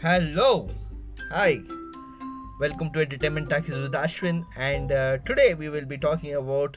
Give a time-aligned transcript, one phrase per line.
[0.00, 0.68] Hello,
[1.32, 1.60] hi,
[2.60, 6.76] welcome to Entertainment Talkies with Ashwin, and uh, today we will be talking about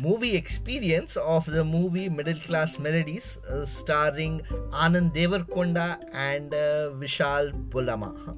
[0.00, 7.50] movie experience of the movie Middle Class Melodies, uh, starring Anand Deverakonda and uh, Vishal
[7.70, 8.36] Bollamma.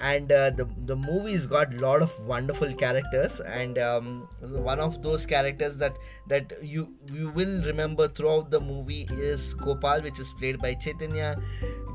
[0.00, 5.02] And uh, the the movie's got a lot of wonderful characters, and um, one of
[5.02, 5.94] those characters that
[6.28, 11.36] that you you will remember throughout the movie is Gopal, which is played by Chaitanya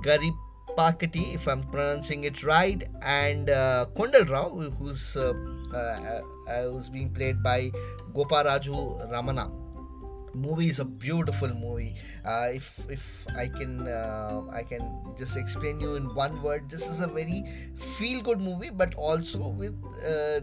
[0.04, 0.36] Garib
[0.78, 5.34] Pakati, if I'm pronouncing it right, and uh, Kondal Rao, who's uh,
[5.74, 7.72] uh, uh, who's being played by
[8.14, 9.52] Goparaju Ramana.
[10.36, 11.96] Movie is a beautiful movie.
[12.26, 13.04] Uh, if if
[13.38, 14.82] I can uh, I can
[15.18, 17.44] just explain you in one word, this is a very
[17.98, 19.78] feel good movie, but also with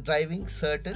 [0.04, 0.94] driving certain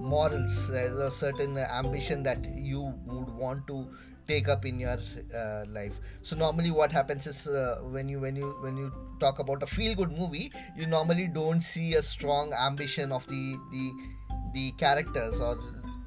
[0.00, 3.86] morals, uh, a certain ambition that you would want to
[4.28, 4.98] take up in your
[5.34, 5.98] uh, life.
[6.22, 9.66] So normally what happens is uh, when you when you when you talk about a
[9.66, 13.90] feel good movie you normally don't see a strong ambition of the the
[14.54, 15.58] the characters or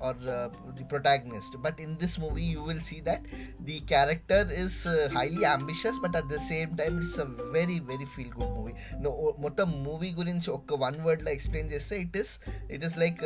[0.08, 3.22] or uh, the protagonist but in this movie you will see that
[3.70, 8.08] the character is uh, highly ambitious but at the same time it's a very very
[8.16, 9.12] feel good movie no
[9.44, 12.32] మొత్తం movie గురించి ఒక్క one వర్డ్లో explain చేస్తే it is
[12.76, 13.22] it is like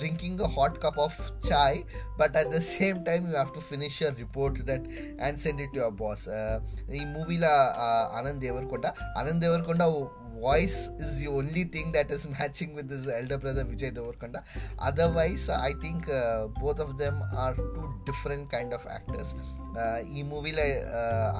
[0.00, 1.78] drinking a hot cup of chai
[2.20, 4.86] but at the same time you have to finish your report that
[5.26, 6.24] and send it your boss
[6.98, 7.52] ఈ మూవీలో
[8.20, 8.86] Anand Devarakonda
[9.20, 9.82] Anand Devarakonda
[10.46, 14.36] voice is the only thing that is matching with this elder brother Vijay Devarakonda
[14.90, 16.08] otherwise I think
[16.60, 19.34] both of them are two different kind of actors
[20.18, 20.62] ఈ మూవీలో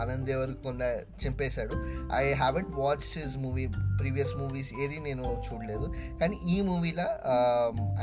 [0.01, 0.83] ఆనంద్ దేవర్ కొంద
[1.23, 1.75] చంపేశాడు.
[2.21, 3.65] I haven't watch his movie
[4.01, 5.87] previous movies ఏది నేను చూడలేదు.
[6.21, 7.07] కానీ ఈ మూవీలో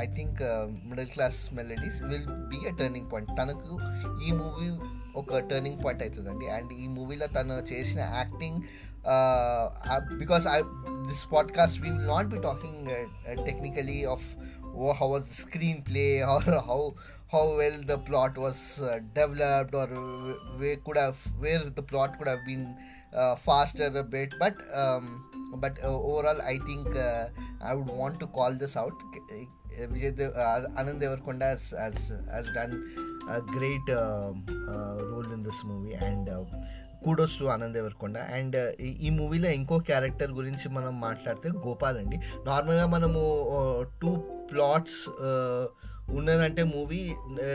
[0.02, 0.40] I think
[0.90, 3.72] middle class melodies will be a turning point తనకు
[4.26, 4.68] ఈ మూవీ
[5.21, 8.59] ఒక టర్నింగ్ పాయింట్ అవుతుందండి అండ్ ఈ మూవీలో తను చేసిన acting
[10.21, 10.61] because I
[11.07, 14.23] this podcast we will not be talking uh, uh, technically of
[14.75, 16.95] oh, how was the screenplay or how
[17.33, 19.87] how well the plot was uh, developed or
[20.57, 22.75] where could have where the plot could have been
[23.47, 25.23] faster a bit but um,
[25.57, 26.87] but overall I think
[27.61, 28.93] I would want to call this out
[29.91, 33.06] Vijay Dev, Anand Devarkonda has, has, has done
[33.36, 34.30] a great uh,
[34.74, 36.28] uh, role in this movie and
[37.02, 38.56] kudos to Anand Devarakonda and
[39.06, 42.16] ఈ మూవీలో ఇంకో character గురించి మనం మాట్లాడితే గోపాల్ అండి.
[42.48, 43.20] నార్మల్గా మనము
[43.58, 44.10] uh, two
[44.52, 44.98] plots
[46.18, 47.00] ఉన్నదంటే మూవీ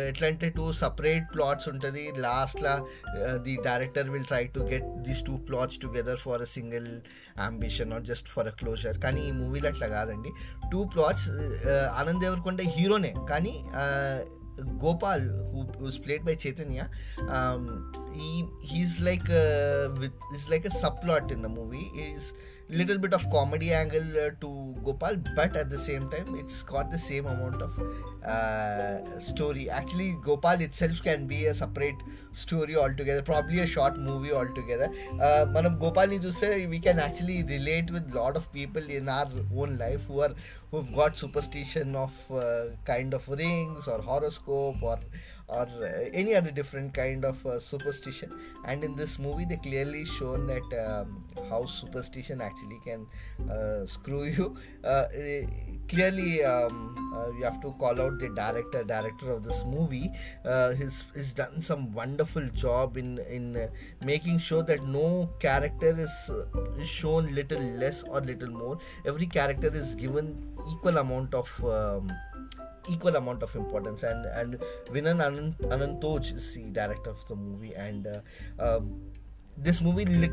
[0.10, 2.04] ఎట్లా అంటే టూ సపరేట్ ప్లాట్స్ ఉంటుంది.
[2.26, 2.74] లాస్ట్లో
[3.46, 6.90] the director will try to get these two plots together for a single
[7.48, 10.32] ambition not just for a closure కానీ ఈ మూవీలో అట్లా కాదండి.
[10.74, 11.28] టూ ప్లాట్స్
[12.02, 13.14] ఆనంద్ దేవరకొండ హీరోనే.
[13.32, 13.56] కానీ
[14.86, 15.28] Gopal
[15.84, 16.90] who's played by Chaitanya,
[17.28, 21.90] um, he he's like a, with, he's like a subplot in the movie.
[21.96, 22.34] Is
[22.70, 26.90] little bit of comedy angle uh, to Gopal, but at the same time, it's got
[26.92, 27.78] the same amount of
[28.26, 29.70] uh, story.
[29.70, 31.96] Actually, Gopal itself can be a separate
[32.32, 34.90] story altogether, probably a short movie altogether.
[35.20, 36.20] Uh, Manam Gopalni
[36.70, 40.34] we can actually relate with lot of people in our own life who are
[40.72, 44.98] who've got superstition of uh, kind of rings or horoscope or
[45.48, 48.32] or uh, any other different kind of uh, superstition.
[48.66, 53.08] And in this movie they clearly shown that um, how superstition actually can
[53.86, 54.56] screw you.
[55.90, 60.10] Clearly um, you have to call out the director director of this movie.
[60.78, 63.70] He's, he's done some wonderful job in in
[64.04, 66.32] making sure that no character is,
[66.80, 68.78] is shown little less or little more.
[69.06, 72.12] Every character is given equal amount of um,
[72.90, 74.04] equal amount of importance.
[74.04, 74.60] And and
[74.92, 77.76] Vinan Anant, Anantoju is the director of the movie.
[77.76, 78.20] And uh,
[78.60, 78.82] uh,
[79.58, 80.32] this movie li-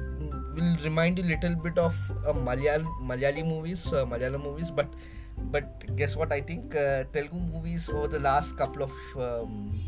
[0.54, 1.94] will remind you a little bit of
[2.26, 4.70] uh, Malayal Malayali movies uh, Malayalam movies.
[4.70, 4.88] But
[5.52, 6.32] but guess what?
[6.32, 9.80] I think uh, Telugu movies over the last couple of um,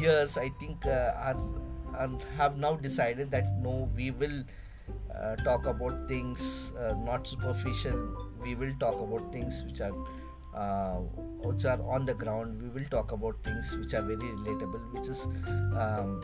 [0.00, 1.38] years I think uh, are,
[1.94, 4.42] are have now decided that no we will
[5.14, 7.98] uh, talk about things uh, not superficial.
[8.42, 9.92] We will talk about things which are
[10.54, 10.96] uh,
[11.44, 15.08] which are on the ground we will talk about things which are very relatable which
[15.08, 15.26] is
[15.76, 16.20] um,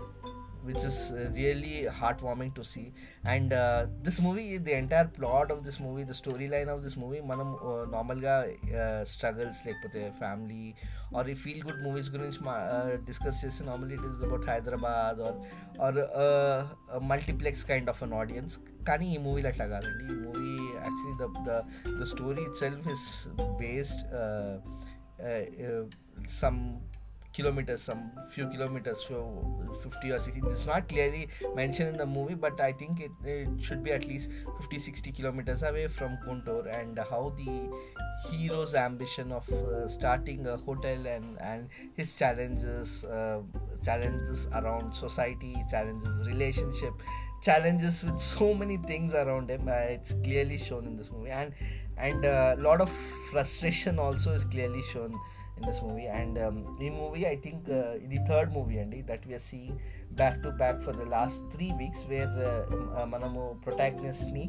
[0.68, 2.86] which is uh, really heartwarming to see
[3.26, 7.22] and uh, this movie the entire plot of this movie the storyline of this movie
[7.32, 7.48] మనం
[7.96, 8.36] నార్మల్గా
[9.12, 10.64] struggles లేకపోతే family
[11.18, 12.56] or ఈ feel good movies గురించి మా
[13.10, 15.38] discuss చేస్తే normally it is about Hyderabad are
[15.86, 16.00] are
[17.12, 18.56] multiplex kind of an audience
[18.90, 20.56] కానీ ఈ మూవీలో అట్లా కాదండి ఈ movie
[20.86, 21.62] actually the the
[22.02, 23.08] the story it self is
[23.64, 24.04] based
[26.42, 26.60] some
[27.33, 29.19] kilometers some few kilometers so
[29.83, 33.49] 50 or 60 it's not clearly mentioned in the movie but i think it, it
[33.61, 37.71] should be at least 50 60 kilometers away from guntur and how the
[38.29, 43.41] hero's ambition of uh, starting a hotel and and his challenges uh,
[43.85, 46.95] challenges around society challenges relationship
[47.41, 51.31] challenges with so many things around him uh, it's clearly shown in this movie.
[51.31, 51.53] And
[51.97, 52.91] and a uh, lot of
[53.31, 55.19] frustration also is clearly shown
[55.59, 56.39] in this movie and
[56.87, 57.69] ఈ movie I think
[58.07, 59.61] ఇది third movie అండి that we're see
[60.21, 62.37] back to back for the last three weeks where
[63.15, 64.45] మనము ప్రొటాక్నెస్ని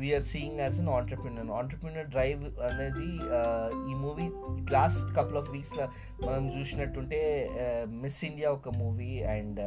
[0.00, 3.08] we're seeing as an entrepreneur entrepreneur drive అనేది
[3.90, 4.26] ఈ movie
[4.72, 5.86] last couple of వీక్స్లో
[6.26, 7.18] మనం చూసినట్టుంటే
[8.04, 9.60] Miss India ఒక movie and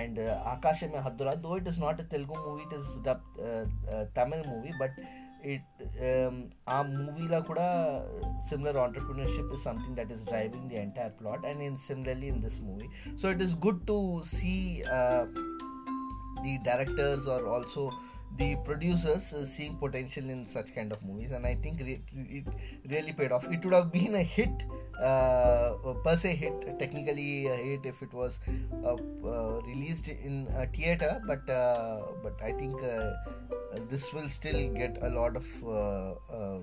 [0.00, 0.20] and
[0.54, 1.34] Aakasame Haddura.
[1.44, 3.24] Though it is not a Telugu movie it is dub
[4.18, 4.98] Tamil movie but
[5.54, 5.62] it
[6.08, 7.68] um, a movie like kuda
[8.48, 12.90] similar entrepreneurship is something that is driving the entire plot and similarly in this movie.
[13.16, 15.26] So it is good to see uh,
[16.42, 17.90] the directors or also
[18.38, 22.44] the producers uh, seeing potential in such kind of movies and i think it
[22.90, 23.46] really paid off.
[23.50, 24.50] It would have been a hit
[25.02, 28.38] uh, per se hit technically a hit if it was
[28.84, 28.96] uh,
[29.70, 32.80] released in a theater but but i think
[33.88, 36.58] this will still get a lot of uh, uh,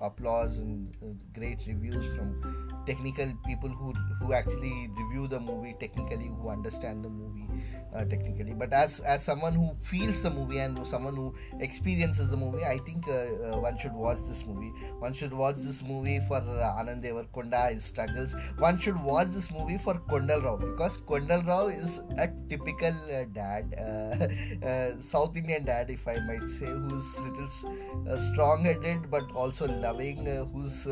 [0.00, 0.94] applause and
[1.34, 7.08] great reviews from technical people who who actually review the movie technically who understand the
[7.08, 7.48] movie
[7.94, 8.54] uh, technically.
[8.54, 12.78] But as as someone who feels the movie and someone who experiences the movie i
[12.78, 14.72] think uh, uh, one should watch this movie.
[14.98, 18.34] One should watch this movie for uh, anand deverakonda his struggles.
[18.58, 23.24] One should watch this movie for kondal rao because kondal rao is a typical uh,
[23.32, 29.30] dad uh, uh, south indian dad if i might say who's little strong headed but
[29.34, 30.86] also loving who's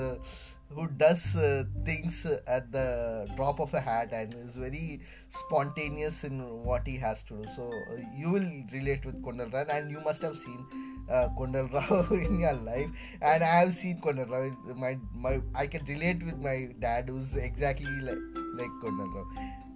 [0.74, 6.40] who does uh, things at the drop of a hat and is very spontaneous in
[6.64, 7.48] what he has to do.
[7.54, 10.64] So uh, you will relate with Kondal Rao, and you must have seen
[11.10, 11.28] uh,
[11.72, 12.90] Rao in your life.
[13.20, 14.74] And I have seen Kondal Rao.
[14.74, 18.24] My my I can relate with my dad, who's exactly like
[18.58, 19.26] like Kondal Rao.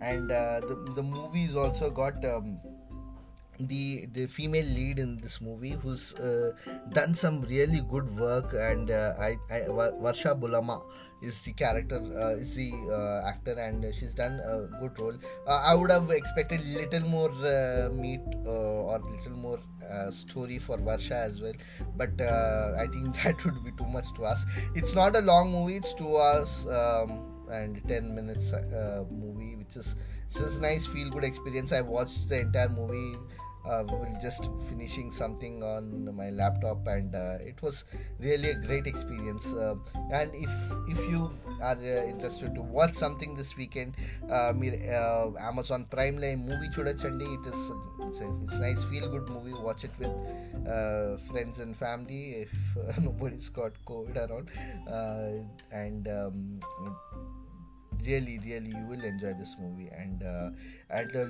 [0.01, 2.25] And uh, the the movie's also got.
[2.25, 2.59] Um,
[3.59, 6.53] the the female lead in this movie who's uh,
[6.93, 10.83] done some really good work and uh, I, I Varsha Bollamma
[11.23, 15.15] is the character uh, is the uh, actor and she's done a good role.
[15.47, 19.59] Uh, I would have expected little more uh, meat or little more
[20.11, 21.53] story for Varsha as well
[21.97, 24.47] but I think that would be too much to ask.
[24.75, 28.53] It's not a long movie it's two hours um, and 10 minutes
[29.11, 29.95] movie which is
[30.29, 31.73] it's a nice feel good experience.
[31.73, 33.17] I watched the entire movie
[33.66, 33.84] uh,
[34.22, 37.86] just finishing something on my laptop and uh, it was
[38.20, 39.76] really a great experience uh,
[40.12, 40.52] and if
[40.88, 43.92] if you are uh, interested to watch something this weekend
[44.62, 44.78] మీరు
[45.50, 47.66] Amazon ప్రైమ్లో movie చూడొచ్చండి it is
[48.44, 50.18] it's nice feel good movie watch it with
[51.30, 52.58] friends and family if
[53.06, 54.50] no buddies got Covid around
[55.84, 56.10] and
[58.07, 59.89] really really you will enjoy this movie.
[59.89, 60.51] And uh,
[60.91, 61.27] and uh,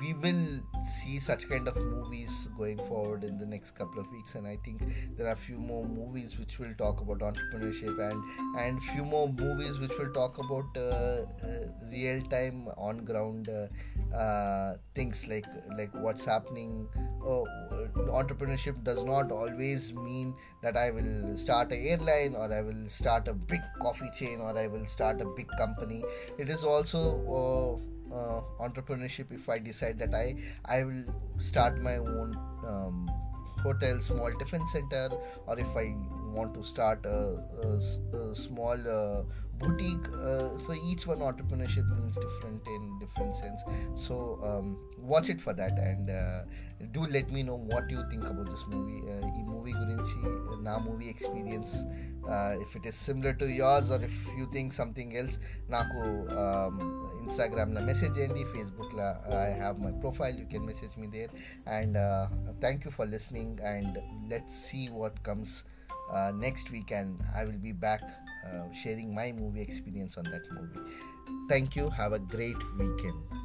[0.00, 0.60] we will
[0.96, 4.34] see such kind of movies going forward in the next couple of weeks.
[4.34, 4.82] And i think
[5.16, 9.28] there are a few more movies which will talk about entrepreneurship and and few more
[9.28, 15.46] movies which will talk about uh, uh real time on ground uh, uh, things like
[15.76, 16.88] like what's happening.
[18.20, 23.28] Entrepreneurship does not always mean that i will start an airline or i will start
[23.28, 26.02] a big coffee chain or i will start a big company
[26.38, 27.00] it is also
[27.38, 30.34] uh, uh, entrepreneurship if i decide that i
[30.64, 31.04] i will
[31.38, 32.34] start my own
[32.66, 33.10] um,
[33.62, 35.08] hotel small tiffin center
[35.46, 35.94] or if i
[36.38, 37.18] want to start a,
[37.64, 39.22] a, a small uh,
[39.58, 43.60] boutique uh, for each one entrepreneurship means different in different sense.
[43.94, 46.42] So um, watch it for that and uh,
[46.92, 49.02] do let me know what you think about this movie.
[49.10, 51.76] Uh, ee movie gurinchi na movie experience
[52.28, 55.38] uh, if it is similar to yours or if you think something else
[55.68, 56.02] naku
[57.30, 60.34] Instagram la message any Facebook uh, I have my profile.
[60.34, 61.28] You can message me there.
[61.64, 62.26] And uh,
[62.60, 63.60] thank you for listening.
[63.62, 63.96] And
[64.28, 65.62] let's see what comes
[66.12, 66.90] uh, next week.
[66.90, 68.02] And I will be back
[68.82, 70.90] sharing my movie experience on that movie.
[71.48, 71.88] Thank you.
[71.90, 73.39] Have a great weekend.